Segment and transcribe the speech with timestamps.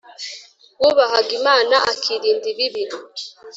[0.81, 2.83] wubahaga imana akirinda ibibi